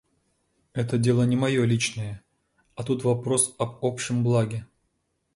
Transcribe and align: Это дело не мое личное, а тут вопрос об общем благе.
Это 0.73 0.97
дело 0.97 1.21
не 1.27 1.35
мое 1.35 1.63
личное, 1.63 2.23
а 2.73 2.81
тут 2.83 3.03
вопрос 3.03 3.53
об 3.59 3.77
общем 3.85 4.23
благе. 4.23 4.65